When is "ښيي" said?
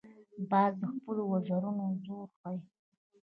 2.39-2.59